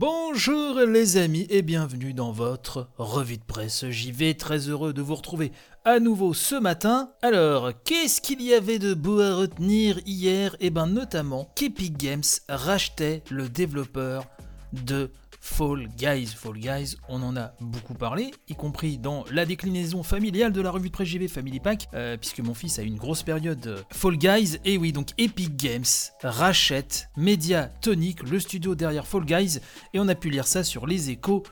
Bonjour 0.00 0.76
les 0.76 1.18
amis 1.18 1.46
et 1.50 1.60
bienvenue 1.60 2.14
dans 2.14 2.32
votre 2.32 2.88
revue 2.96 3.36
de 3.36 3.44
presse 3.44 3.84
JV, 3.90 4.34
très 4.34 4.70
heureux 4.70 4.94
de 4.94 5.02
vous 5.02 5.14
retrouver 5.14 5.52
à 5.84 6.00
nouveau 6.00 6.32
ce 6.32 6.54
matin. 6.54 7.10
Alors, 7.20 7.72
qu'est-ce 7.84 8.22
qu'il 8.22 8.40
y 8.40 8.54
avait 8.54 8.78
de 8.78 8.94
beau 8.94 9.20
à 9.20 9.34
retenir 9.34 10.00
hier? 10.06 10.56
Eh 10.60 10.70
bien 10.70 10.86
notamment 10.86 11.52
qu'Epic 11.54 11.98
Games 11.98 12.22
rachetait 12.48 13.22
le 13.28 13.50
développeur 13.50 14.24
de 14.72 15.10
Fall 15.40 15.88
Guys. 15.96 16.34
Fall 16.36 16.58
Guys, 16.58 16.96
on 17.08 17.22
en 17.22 17.36
a 17.36 17.52
beaucoup 17.60 17.94
parlé, 17.94 18.30
y 18.48 18.54
compris 18.54 18.98
dans 18.98 19.24
la 19.32 19.46
déclinaison 19.46 20.02
familiale 20.02 20.52
de 20.52 20.60
la 20.60 20.70
revue 20.70 20.88
de 20.88 20.92
presse 20.92 21.08
Family 21.28 21.60
Pack, 21.60 21.88
euh, 21.94 22.16
puisque 22.18 22.40
mon 22.40 22.54
fils 22.54 22.78
a 22.78 22.82
eu 22.82 22.86
une 22.86 22.98
grosse 22.98 23.22
période 23.22 23.66
euh, 23.66 23.82
Fall 23.90 24.18
Guys. 24.18 24.58
Et 24.66 24.76
oui, 24.76 24.92
donc 24.92 25.08
Epic 25.16 25.56
Games 25.56 25.82
rachète 26.22 27.08
Mediatonic, 27.16 28.22
le 28.28 28.38
studio 28.38 28.74
derrière 28.74 29.06
Fall 29.06 29.24
Guys, 29.24 29.60
et 29.94 29.98
on 29.98 30.08
a 30.08 30.14
pu 30.14 30.28
lire 30.28 30.46
ça 30.46 30.62
sur 30.62 30.86
leséchos.fr. 30.86 31.46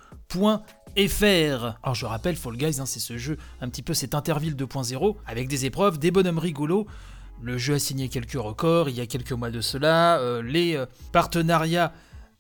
Alors 1.83 1.95
je 1.95 2.07
rappelle, 2.07 2.37
Fall 2.37 2.57
Guys, 2.57 2.81
hein, 2.81 2.87
c'est 2.87 3.01
ce 3.01 3.17
jeu, 3.17 3.39
un 3.63 3.71
petit 3.71 3.83
peu 3.83 3.95
cet 3.95 4.15
Interville 4.15 4.55
2.0, 4.55 5.17
avec 5.27 5.49
des 5.49 5.65
épreuves, 5.65 5.99
des 5.99 6.11
bonhommes 6.11 6.39
rigolos. 6.39 6.87
Le 7.41 7.57
jeu 7.57 7.75
a 7.75 7.79
signé 7.79 8.09
quelques 8.09 8.33
records 8.33 8.89
il 8.89 8.97
y 8.97 9.01
a 9.01 9.07
quelques 9.07 9.33
mois 9.33 9.51
de 9.51 9.61
cela. 9.61 10.19
Euh, 10.19 10.43
les 10.43 10.83
partenariats 11.13 11.93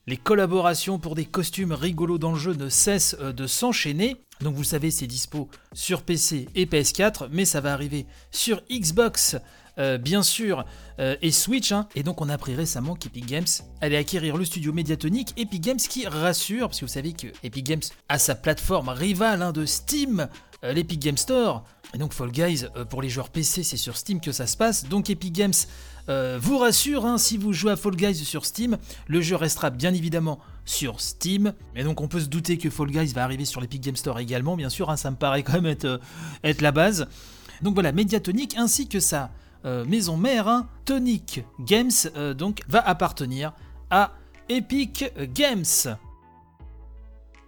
les 0.09 0.17
collaborations 0.17 0.98
pour 0.98 1.15
des 1.15 1.27
costumes 1.27 1.73
rigolos 1.73 2.17
dans 2.17 2.33
le 2.33 2.39
jeu 2.39 2.55
ne 2.55 2.71
cessent 2.71 3.15
euh, 3.21 3.33
de 3.35 3.47
s'enchaîner. 3.47 4.17
Donc 4.41 4.55
vous 4.55 4.65
savez, 4.65 4.91
c'est 4.91 5.07
dispo 5.07 5.51
sur 5.75 6.01
PC 6.01 6.48
et 6.55 6.65
PS4, 6.65 7.29
mais 7.31 7.45
ça 7.45 7.61
va 7.61 7.75
arriver 7.75 8.07
sur 8.31 8.62
Xbox, 8.71 9.37
euh, 9.79 9.98
bien 9.98 10.23
sûr, 10.23 10.65
euh, 10.98 11.17
et 11.23 11.31
Switch. 11.31 11.73
hein. 11.73 11.87
Et 11.95 12.03
donc 12.03 12.21
on 12.21 12.29
a 12.29 12.34
appris 12.34 12.55
récemment 12.55 12.95
qu'Epic 12.95 13.27
Games 13.27 13.47
allait 13.81 13.97
acquérir 13.97 14.37
le 14.37 14.45
studio 14.45 14.73
Mediatonic. 14.73 15.33
Epic 15.37 15.61
Games 15.62 15.79
qui 15.79 16.07
rassure, 16.07 16.69
parce 16.69 16.81
que 16.81 16.85
vous 16.85 16.93
savez 16.93 17.12
que 17.12 17.29
Epic 17.43 17.65
Games 17.65 17.83
a 18.09 18.19
sa 18.19 18.35
plateforme 18.35 18.89
rivale 18.89 19.43
hein, 19.43 19.53
de 19.53 19.67
Steam, 19.67 20.29
euh, 20.65 20.73
l'Epic 20.73 21.01
Game 21.01 21.17
Store. 21.17 21.65
Et 21.95 21.98
donc 21.98 22.12
Fall 22.12 22.31
Guys, 22.31 22.67
pour 22.91 23.01
les 23.01 23.09
joueurs 23.09 23.31
PC, 23.31 23.62
c'est 23.62 23.79
sur 23.79 23.97
Steam 23.97 24.20
que 24.20 24.31
ça 24.31 24.47
se 24.47 24.59
passe. 24.59 24.85
Donc 24.85 25.09
Epic 25.09 25.33
Games 25.33 25.55
vous 26.39 26.57
rassure, 26.59 27.05
hein, 27.05 27.19
si 27.19 27.37
vous 27.37 27.53
jouez 27.53 27.73
à 27.73 27.77
Fall 27.77 27.95
Guys 27.95 28.15
sur 28.15 28.47
Steam, 28.47 28.79
le 29.07 29.20
jeu 29.20 29.37
restera 29.37 29.70
bien 29.70 29.92
évidemment 29.92 30.39
sur 30.67 31.01
Steam. 31.01 31.55
Et 31.77 31.85
donc 31.85 32.01
on 32.01 32.09
peut 32.09 32.20
se 32.20 32.27
douter 32.27 32.59
que 32.59 32.69
Fall 32.70 32.91
Guys 32.91 33.13
va 33.15 33.25
arriver 33.25 33.45
sur 33.47 33.61
l'Epic 33.61 33.83
Game 33.83 33.97
Store 33.97 34.19
également, 34.19 34.57
bien 34.57 34.69
sûr, 34.69 34.91
hein, 34.91 34.97
ça 34.97 35.11
me 35.11 35.17
paraît 35.17 35.42
quand 35.42 35.61
même 35.61 35.67
être, 35.67 36.61
la 36.61 36.73
base. 36.73 37.09
Donc 37.63 37.75
voilà, 37.75 37.92
Mediatonic 37.92 38.57
ainsi 38.57 38.87
que 38.89 39.01
sa 39.01 39.31
euh, 39.64 39.84
maison 39.84 40.17
mère, 40.17 40.48
hein, 40.48 40.69
Tonic 40.84 41.42
Games, 41.61 41.91
euh, 42.17 42.34
donc 42.34 42.61
va 42.69 42.81
appartenir 42.87 43.53
à 43.91 44.12
Epic 44.48 45.05
Games. 45.34 45.64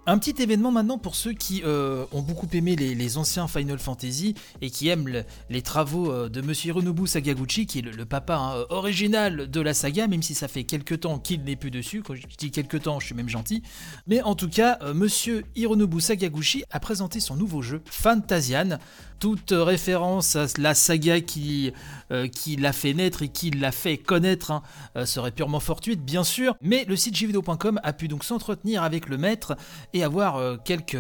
Un 0.06 0.19
petit 0.19 0.42
événement 0.42 0.72
maintenant 0.72 0.98
pour 0.98 1.14
ceux 1.14 1.34
qui 1.34 1.62
euh, 1.64 2.05
ont 2.11 2.22
beaucoup 2.22 2.48
aimé 2.55 2.75
les, 2.75 3.19
anciens 3.19 3.47
Final 3.47 3.78
Fantasy 3.78 4.34
et 4.61 4.70
qui 4.70 4.88
aiment 4.88 5.06
le- 5.06 5.25
les 5.50 5.62
travaux 5.62 6.28
de 6.28 6.41
Monsieur 6.41 6.70
Hironobu 6.70 7.06
Sakaguchi, 7.06 7.66
qui 7.66 7.78
est 7.78 7.83
le, 7.83 7.91
le 7.92 8.06
papa 8.06 8.36
hein, 8.36 8.64
original 8.70 9.48
de 9.48 9.61
la 9.61 9.75
saga, 9.75 10.08
même 10.08 10.22
si 10.22 10.34
ça 10.34 10.48
fait 10.48 10.64
quelques 10.64 11.00
temps 11.00 11.19
qu'il 11.19 11.44
n'est 11.44 11.55
plus 11.55 11.70
dessus. 11.70 12.03
Quand 12.03 12.14
je 12.14 12.22
dis 12.38 12.50
quelques 12.50 12.83
temps, 12.83 12.98
je 12.98 13.06
suis 13.06 13.14
même 13.14 13.28
gentil. 13.28 13.62
Mais 14.06 14.22
en 14.22 14.34
tout 14.34 14.48
cas, 14.48 14.78
euh, 14.83 14.94
Monsieur 14.94 15.44
Hironobu 15.55 16.00
Sakaguchi 16.00 16.64
a 16.70 16.81
présenté 16.81 17.20
son 17.20 17.36
nouveau 17.36 17.61
jeu, 17.62 17.83
Fantasian. 17.84 18.78
Toute 19.20 19.50
référence 19.52 20.34
à 20.34 20.46
la 20.56 20.74
saga 20.74 21.20
qui, 21.20 21.74
euh, 22.10 22.26
qui 22.26 22.56
l'a 22.56 22.72
fait 22.72 22.94
naître 22.94 23.20
et 23.22 23.28
qui 23.28 23.50
l'a 23.50 23.70
fait 23.70 23.98
connaître 23.98 24.50
hein, 24.50 24.62
euh, 24.96 25.04
serait 25.04 25.30
purement 25.30 25.60
fortuite, 25.60 26.02
bien 26.02 26.25
sûr. 26.25 26.56
Mais 26.62 26.86
le 26.88 26.97
site 26.97 27.14
jeuxvideo.com 27.14 27.80
a 27.82 27.92
pu 27.92 28.09
donc 28.09 28.25
s'entretenir 28.25 28.82
avec 28.82 29.10
le 29.10 29.19
maître 29.19 29.59
et 29.92 30.03
avoir 30.03 30.36
euh, 30.36 30.56
quelques, 30.64 30.97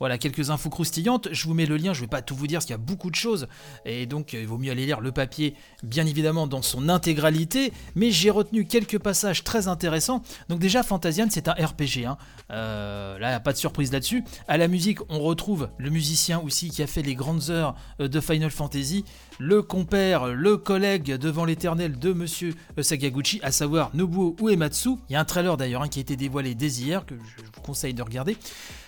voilà, 0.00 0.18
quelques 0.18 0.50
infos 0.50 0.68
croustillantes. 0.68 1.28
Je 1.30 1.46
vous 1.46 1.54
mets 1.54 1.64
le 1.64 1.76
lien, 1.76 1.92
je 1.92 2.00
ne 2.00 2.06
vais 2.06 2.10
pas 2.10 2.22
tout 2.22 2.34
vous 2.34 2.48
dire 2.48 2.56
parce 2.56 2.66
qu'il 2.66 2.74
y 2.74 2.74
a 2.74 2.78
beaucoup 2.78 3.08
de 3.08 3.14
choses. 3.14 3.46
Et 3.84 4.06
donc, 4.06 4.32
il 4.32 4.48
vaut 4.48 4.58
mieux 4.58 4.72
aller 4.72 4.84
lire 4.84 5.00
le 5.00 5.12
papier, 5.12 5.54
bien 5.84 6.06
évidemment, 6.06 6.48
dans 6.48 6.62
son 6.62 6.88
intégralité. 6.88 7.72
Mais 7.94 8.10
j'ai 8.10 8.30
retenu 8.30 8.66
quelques 8.66 8.98
passages 8.98 9.44
très 9.44 9.68
intéressants. 9.68 10.22
Donc, 10.48 10.58
déjà, 10.58 10.82
Fantasian, 10.82 11.28
c'est 11.30 11.46
un 11.46 11.52
RPG. 11.52 12.04
hein. 12.04 12.18
Là, 12.50 13.38
pas 13.38 13.52
de 13.52 13.58
surprise 13.58 13.92
là-dessus. 13.92 14.24
À 14.48 14.56
la 14.56 14.66
musique, 14.66 14.98
on 15.08 15.20
retrouve 15.20 15.68
le 15.78 15.90
musicien 15.90 16.40
aussi 16.40 16.70
qui 16.70 16.82
a 16.82 16.88
fait 16.88 17.02
les 17.02 17.14
grandes 17.14 17.48
heures 17.48 17.59
euh, 18.00 18.08
de 18.08 18.20
Final 18.20 18.50
Fantasy, 18.50 19.04
le 19.38 19.62
compère, 19.62 20.26
le 20.26 20.56
collègue 20.56 21.16
devant 21.16 21.44
l'éternel 21.44 21.98
de 21.98 22.12
Monsieur 22.12 22.54
euh, 22.78 22.82
Sakaguchi, 22.82 23.40
à 23.42 23.52
savoir 23.52 23.90
Nobuo 23.94 24.36
Uematsu. 24.40 24.90
Il 25.08 25.12
y 25.12 25.16
a 25.16 25.20
un 25.20 25.24
trailer 25.24 25.56
d'ailleurs 25.56 25.82
hein, 25.82 25.88
qui 25.88 25.98
a 25.98 26.02
été 26.02 26.16
dévoilé 26.16 26.54
dès 26.54 26.68
hier, 26.68 27.06
que 27.06 27.14
je 27.14 27.44
vous 27.44 27.62
conseille 27.62 27.94
de 27.94 28.02
regarder. 28.02 28.36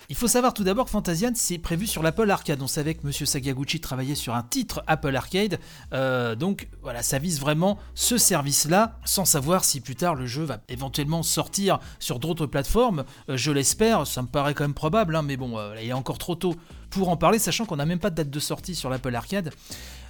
Il 0.09 0.15
faut 0.15 0.27
savoir 0.27 0.53
tout 0.53 0.63
d'abord 0.63 0.85
que 0.85 0.91
Fantasian 0.91 1.31
c'est 1.35 1.57
prévu 1.57 1.87
sur 1.87 2.03
l'Apple 2.03 2.29
Arcade. 2.29 2.61
On 2.61 2.67
savait 2.67 2.93
que 2.93 3.05
Monsieur 3.05 3.25
Sakaguchi 3.25 3.79
travaillait 3.79 4.15
sur 4.15 4.35
un 4.35 4.43
titre 4.43 4.83
Apple 4.87 5.15
Arcade, 5.15 5.59
Euh, 5.93 6.35
donc 6.35 6.67
voilà, 6.81 7.03
ça 7.03 7.19
vise 7.19 7.39
vraiment 7.39 7.77
ce 7.95 8.17
service-là, 8.17 8.97
sans 9.05 9.25
savoir 9.25 9.63
si 9.63 9.81
plus 9.81 9.95
tard 9.95 10.15
le 10.15 10.25
jeu 10.25 10.43
va 10.43 10.59
éventuellement 10.69 11.23
sortir 11.23 11.79
sur 11.99 12.19
d'autres 12.19 12.45
plateformes. 12.45 13.03
Euh, 13.29 13.37
je 13.37 13.51
l'espère, 13.51 14.07
ça 14.07 14.21
me 14.21 14.27
paraît 14.27 14.53
quand 14.53 14.63
même 14.63 14.73
probable, 14.73 15.15
hein, 15.15 15.21
mais 15.21 15.37
bon, 15.37 15.57
euh, 15.57 15.75
il 15.81 15.89
est 15.89 15.93
encore 15.93 16.17
trop 16.17 16.35
tôt 16.35 16.55
pour 16.89 17.09
en 17.09 17.17
parler, 17.17 17.39
sachant 17.39 17.65
qu'on 17.65 17.77
n'a 17.77 17.85
même 17.85 17.99
pas 17.99 18.09
de 18.09 18.15
date 18.15 18.29
de 18.29 18.39
sortie 18.39 18.75
sur 18.75 18.89
l'Apple 18.89 19.15
Arcade. 19.15 19.51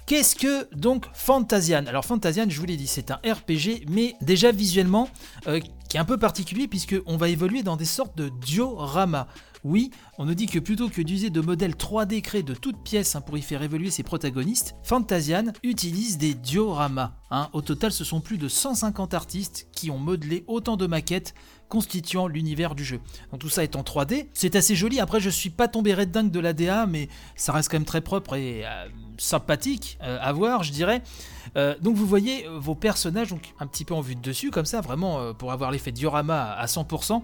Qu'est-ce 0.06 0.36
que 0.36 0.68
donc 0.74 1.06
Fantasian? 1.14 1.86
Alors 1.86 2.04
Fantasian, 2.04 2.44
je 2.48 2.60
vous 2.60 2.66
l'ai 2.66 2.76
dit, 2.76 2.86
c'est 2.86 3.10
un 3.10 3.20
RPG, 3.24 3.86
mais 3.88 4.14
déjà 4.20 4.52
visuellement, 4.52 5.08
euh, 5.46 5.60
qui 5.88 5.96
est 5.96 6.00
un 6.00 6.04
peu 6.04 6.18
particulier 6.18 6.68
puisque 6.68 6.96
on 7.06 7.16
va 7.16 7.28
évoluer 7.28 7.62
dans 7.62 7.76
des 7.76 7.86
sortes 7.86 8.16
de 8.16 8.28
dioramas. 8.28 9.28
Oui, 9.64 9.90
on 10.18 10.26
nous 10.26 10.34
dit 10.34 10.44
que 10.44 10.58
plutôt 10.58 10.90
que 10.90 11.00
d'user 11.00 11.30
de 11.30 11.40
modèles 11.40 11.72
3D 11.72 12.20
créés 12.20 12.42
de 12.42 12.52
toutes 12.52 12.82
pièces 12.82 13.16
hein, 13.16 13.22
pour 13.22 13.38
y 13.38 13.42
faire 13.42 13.62
évoluer 13.62 13.90
ses 13.90 14.02
protagonistes, 14.02 14.74
Fantasian 14.82 15.44
utilise 15.62 16.18
des 16.18 16.34
dioramas. 16.34 17.14
hein. 17.30 17.48
Au 17.54 17.62
total, 17.62 17.90
ce 17.90 18.04
sont 18.04 18.20
plus 18.20 18.36
de 18.36 18.46
150 18.46 19.14
artistes 19.14 19.66
qui 19.72 19.90
ont 19.90 19.96
modelé 19.96 20.44
autant 20.48 20.76
de 20.76 20.86
maquettes 20.86 21.34
constituant 21.70 22.26
l'univers 22.28 22.74
du 22.74 22.84
jeu. 22.84 23.00
Donc 23.30 23.40
tout 23.40 23.48
ça 23.48 23.64
est 23.64 23.74
en 23.74 23.82
3D, 23.82 24.26
c'est 24.34 24.54
assez 24.54 24.74
joli. 24.74 25.00
Après, 25.00 25.18
je 25.18 25.30
suis 25.30 25.48
pas 25.48 25.66
tombé 25.66 25.94
red 25.94 26.10
dingue 26.10 26.30
de 26.30 26.40
la 26.40 26.52
DA, 26.52 26.84
mais 26.84 27.08
ça 27.34 27.52
reste 27.52 27.70
quand 27.70 27.78
même 27.78 27.86
très 27.86 28.02
propre 28.02 28.36
et 28.36 28.66
euh, 28.66 28.86
sympathique 29.16 29.98
euh, 30.02 30.18
à 30.20 30.32
voir, 30.32 30.62
je 30.62 30.72
dirais. 30.72 31.02
Euh, 31.56 31.74
donc 31.80 31.96
vous 31.96 32.06
voyez 32.06 32.46
vos 32.58 32.74
personnages 32.74 33.34
un 33.58 33.66
petit 33.66 33.86
peu 33.86 33.94
en 33.94 34.02
vue 34.02 34.14
de 34.14 34.20
dessus, 34.20 34.50
comme 34.50 34.66
ça, 34.66 34.82
vraiment 34.82 35.32
pour 35.32 35.52
avoir 35.52 35.70
l'effet 35.70 35.90
diorama 35.90 36.52
à 36.52 36.66
100%. 36.66 37.22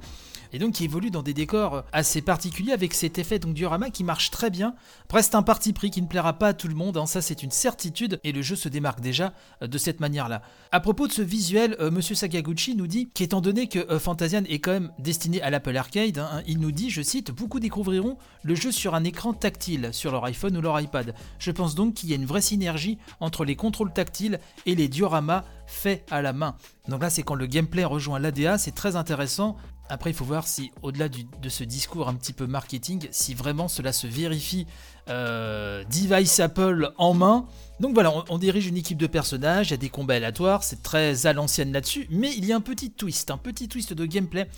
Et 0.52 0.58
donc 0.58 0.72
qui 0.72 0.84
évolue 0.84 1.10
dans 1.12 1.22
des 1.22 1.34
décors 1.34 1.84
assez 1.92 2.22
particuliers 2.30 2.70
avec 2.70 2.94
cet 2.94 3.18
effet 3.18 3.40
donc 3.40 3.54
diorama 3.54 3.90
qui 3.90 4.04
marche 4.04 4.30
très 4.30 4.50
bien. 4.50 4.76
Après 5.06 5.20
un 5.34 5.42
parti 5.42 5.72
pris 5.72 5.90
qui 5.90 6.00
ne 6.00 6.06
plaira 6.06 6.34
pas 6.34 6.46
à 6.46 6.52
tout 6.52 6.68
le 6.68 6.76
monde, 6.76 6.96
hein, 6.96 7.06
ça 7.06 7.20
c'est 7.22 7.42
une 7.42 7.50
certitude 7.50 8.20
et 8.22 8.30
le 8.30 8.40
jeu 8.40 8.54
se 8.54 8.68
démarque 8.68 9.00
déjà 9.00 9.32
euh, 9.62 9.66
de 9.66 9.78
cette 9.78 9.98
manière-là. 9.98 10.40
À 10.70 10.78
propos 10.78 11.08
de 11.08 11.12
ce 11.12 11.22
visuel, 11.22 11.74
euh, 11.80 11.90
Monsieur 11.90 12.14
Sakaguchi 12.14 12.76
nous 12.76 12.86
dit 12.86 13.08
qu'étant 13.08 13.40
donné 13.40 13.66
que 13.66 13.80
euh, 13.80 13.98
Fantasian 13.98 14.44
est 14.48 14.60
quand 14.60 14.70
même 14.70 14.92
destiné 15.00 15.42
à 15.42 15.50
l'Apple 15.50 15.76
Arcade, 15.76 16.18
hein, 16.18 16.42
il 16.46 16.60
nous 16.60 16.70
dit, 16.70 16.88
je 16.88 17.02
cite, 17.02 17.32
beaucoup 17.32 17.58
découvriront 17.58 18.16
le 18.44 18.54
jeu 18.54 18.70
sur 18.70 18.94
un 18.94 19.02
écran 19.02 19.32
tactile 19.32 19.88
sur 19.90 20.12
leur 20.12 20.24
iPhone 20.26 20.56
ou 20.56 20.60
leur 20.60 20.80
iPad. 20.80 21.16
Je 21.40 21.50
pense 21.50 21.74
donc 21.74 21.94
qu'il 21.94 22.10
y 22.10 22.12
a 22.12 22.16
une 22.16 22.26
vraie 22.26 22.42
synergie 22.42 22.98
entre 23.18 23.44
les 23.44 23.56
contrôles 23.56 23.92
tactiles 23.92 24.38
et 24.66 24.76
les 24.76 24.86
dioramas 24.86 25.42
faits 25.66 26.06
à 26.12 26.22
la 26.22 26.32
main. 26.32 26.54
Donc 26.86 27.02
là 27.02 27.10
c'est 27.10 27.24
quand 27.24 27.34
le 27.34 27.46
gameplay 27.46 27.84
rejoint 27.84 28.20
l'ADA, 28.20 28.56
c'est 28.56 28.74
très 28.74 28.94
intéressant. 28.94 29.56
Après, 29.90 30.10
il 30.10 30.14
faut 30.14 30.24
voir 30.24 30.46
si, 30.46 30.70
au-delà 30.82 31.08
de 31.08 31.48
ce 31.48 31.64
discours 31.64 32.08
un 32.08 32.14
petit 32.14 32.32
peu 32.32 32.46
marketing, 32.46 33.08
si 33.10 33.34
vraiment 33.34 33.66
cela 33.66 33.92
se 33.92 34.06
vérifie 34.06 34.66
euh, 35.08 35.82
device 35.84 36.38
Apple 36.38 36.92
en 36.96 37.12
main. 37.12 37.46
Donc 37.80 37.94
voilà, 37.94 38.12
on, 38.28 38.38
dirige 38.38 38.68
une 38.68 38.76
équipe 38.76 38.98
de 38.98 39.08
personnages, 39.08 39.68
il 39.68 39.70
y 39.72 39.74
a 39.74 39.78
des 39.78 39.88
combats 39.88 40.14
aléatoires, 40.14 40.62
c'est 40.62 40.82
très 40.82 41.26
à 41.26 41.32
l'ancienne 41.32 41.72
là-dessus, 41.72 42.06
mais 42.08 42.32
il 42.36 42.44
y 42.44 42.52
a 42.52 42.56
un 42.56 42.60
petit 42.60 42.92
twist, 42.92 43.32
un 43.32 43.36
petit 43.36 43.66
twist 43.66 43.92
de 43.92 44.06
gameplay, 44.06 44.48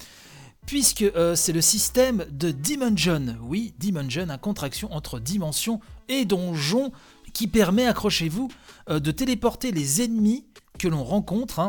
puisque 0.67 1.01
euh, 1.01 1.35
c'est 1.35 1.53
le 1.53 1.63
système 1.63 2.27
de 2.31 2.51
Dimension. 2.51 3.37
Oui, 3.41 3.73
Dimension, 3.79 4.29
un 4.29 4.39
contraction 4.39 4.93
entre 4.93 5.19
dimension 5.19 5.81
et 6.11 6.27
donjon, 6.27 6.93
qui 7.33 7.47
permet, 7.47 7.87
accrochez-vous, 7.87 8.49
euh, 8.91 9.01
de 9.01 9.11
téléporter 9.11 9.73
les 9.73 10.03
ennemis 10.03 10.45
que 10.83 10.89
l'on 10.89 11.05
rencontre 11.05 11.61
hein, 11.61 11.69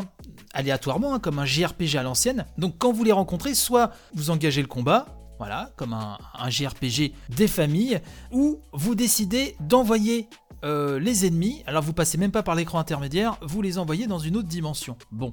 aléatoirement, 0.54 1.14
hein, 1.14 1.18
comme 1.20 1.38
un 1.38 1.44
JRPG 1.44 1.94
à 1.96 2.02
l'ancienne. 2.02 2.46
Donc 2.58 2.78
quand 2.78 2.90
vous 2.90 3.04
les 3.04 3.12
rencontrez, 3.12 3.54
soit 3.54 3.92
vous 4.12 4.30
engagez 4.30 4.60
le 4.60 4.66
combat, 4.66 5.06
voilà, 5.38 5.70
comme 5.76 5.92
un, 5.92 6.18
JRPG 6.50 7.12
des 7.28 7.46
familles, 7.46 8.00
ou 8.32 8.60
vous 8.72 8.96
décidez 8.96 9.54
d'envoyer 9.60 10.28
euh, 10.64 10.98
les 10.98 11.26
ennemis, 11.26 11.62
alors 11.68 11.84
vous 11.84 11.92
passez 11.92 12.18
même 12.18 12.32
pas 12.32 12.42
par 12.42 12.56
l'écran 12.56 12.80
intermédiaire, 12.80 13.38
vous 13.40 13.62
les 13.62 13.78
envoyez 13.78 14.08
dans 14.08 14.18
une 14.18 14.36
autre 14.36 14.48
dimension. 14.48 14.96
Bon, 15.12 15.32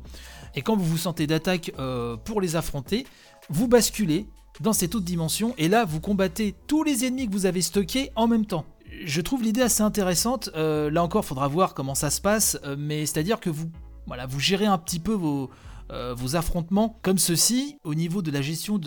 et 0.53 0.61
quand 0.61 0.75
vous 0.75 0.85
vous 0.85 0.97
sentez 0.97 1.25
d'attaque 1.25 1.71
euh, 1.79 2.17
pour 2.17 2.39
les 2.39 2.55
affronter, 2.55 3.07
vous 3.49 3.67
basculez 3.67 4.27
dans 4.59 4.73
cette 4.73 4.93
autre 4.93 5.05
dimension, 5.05 5.55
et 5.57 5.69
là 5.69 5.85
vous 5.85 6.01
combattez 6.01 6.53
tous 6.67 6.83
les 6.83 7.03
ennemis 7.05 7.25
que 7.25 7.31
vous 7.31 7.47
avez 7.47 7.63
stockés 7.63 8.11
en 8.15 8.27
même 8.27 8.45
temps. 8.45 8.65
Je 9.03 9.21
trouve 9.21 9.43
l'idée 9.43 9.61
assez 9.61 9.81
intéressante. 9.81 10.49
euh, 10.55 10.91
là 10.91 11.03
encore, 11.03 11.25
faudra 11.25 11.47
voir 11.47 11.73
comment 11.73 11.95
ça 11.95 12.09
se 12.09 12.21
passe, 12.21 12.59
euh, 12.65 12.75
mais 12.77 13.05
c'est-à-dire 13.05 13.39
que 13.39 13.49
vous, 13.49 13.71
voilà, 14.05 14.25
vous 14.25 14.39
gérez 14.39 14.65
un 14.65 14.77
petit 14.77 14.99
peu 14.99 15.13
vos, 15.13 15.49
euh, 15.91 16.13
vos 16.15 16.37
affrontements 16.37 16.97
comme 17.01 17.17
ceci, 17.17 17.77
au 17.83 17.95
niveau 17.95 18.21
de 18.21 18.31
la 18.31 18.41
gestion 18.41 18.79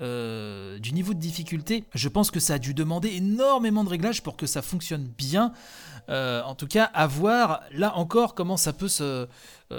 euh, 0.00 0.78
du 0.80 0.92
niveau 0.92 1.14
de 1.14 1.20
difficulté, 1.20 1.84
je 1.94 2.08
pense 2.08 2.32
que 2.32 2.40
ça 2.40 2.54
a 2.54 2.58
dû 2.58 2.74
demander 2.74 3.10
énormément 3.10 3.84
de 3.84 3.88
réglages 3.88 4.22
pour 4.22 4.36
que 4.36 4.46
ça 4.46 4.60
fonctionne 4.60 5.04
bien. 5.04 5.52
Euh, 6.08 6.42
en 6.42 6.56
tout 6.56 6.66
cas, 6.66 6.90
à 6.92 7.06
voir 7.06 7.60
là 7.72 7.96
encore 7.96 8.34
comment 8.34 8.56
ça 8.56 8.72
peut 8.72 8.88
se, 8.88 9.28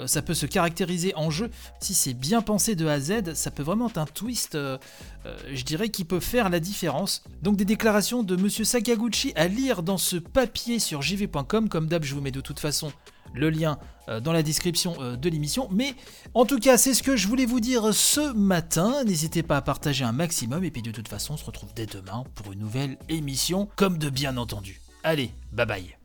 ça 0.06 0.22
peut 0.22 0.32
se 0.32 0.46
caractériser 0.46 1.14
en 1.14 1.28
jeu. 1.30 1.50
Si 1.80 1.92
c'est 1.92 2.14
bien 2.14 2.40
pensé 2.40 2.74
de 2.74 2.86
A 2.86 2.92
à 2.92 3.00
Z, 3.00 3.34
ça 3.34 3.50
peut 3.50 3.62
vraiment 3.62 3.88
être 3.90 3.98
un 3.98 4.06
twist, 4.06 4.56
je 4.56 5.64
dirais, 5.64 5.90
qui 5.90 6.04
peut 6.04 6.20
faire 6.20 6.48
la 6.48 6.60
différence. 6.60 7.22
Donc 7.42 7.56
des 7.56 7.66
déclarations 7.66 8.22
de 8.22 8.34
Monsieur 8.36 8.64
Sakaguchi 8.64 9.32
à 9.36 9.46
lire 9.46 9.82
dans 9.82 9.98
ce 9.98 10.16
papier 10.16 10.78
sur 10.78 11.02
jv.com. 11.02 11.68
Comme 11.68 11.86
d'hab, 11.86 12.04
je 12.04 12.14
vous 12.14 12.22
mets 12.22 12.30
de 12.30 12.40
toute 12.40 12.60
façon 12.60 12.92
le 13.34 13.50
lien 13.50 13.78
euh, 14.08 14.20
dans 14.20 14.32
la 14.32 14.42
description 14.42 14.96
euh, 15.00 15.16
de 15.16 15.28
l'émission. 15.28 15.68
Mais 15.70 15.94
en 16.34 16.44
tout 16.44 16.58
cas, 16.58 16.76
c'est 16.76 16.94
ce 16.94 17.02
que 17.02 17.16
je 17.16 17.28
voulais 17.28 17.46
vous 17.46 17.60
dire 17.60 17.94
ce 17.94 18.32
matin. 18.32 19.04
N'hésitez 19.04 19.42
pas 19.42 19.58
à 19.58 19.62
partager 19.62 20.04
un 20.04 20.12
maximum. 20.12 20.64
Et 20.64 20.70
puis 20.70 20.82
de 20.82 20.90
toute 20.90 21.08
façon, 21.08 21.34
on 21.34 21.36
se 21.36 21.44
retrouve 21.44 21.72
dès 21.74 21.86
demain 21.86 22.24
pour 22.34 22.52
une 22.52 22.60
nouvelle 22.60 22.98
émission, 23.08 23.68
comme 23.76 23.98
de 23.98 24.10
bien 24.10 24.36
entendu. 24.36 24.80
Allez, 25.04 25.32
bye 25.52 25.66
bye. 25.66 26.01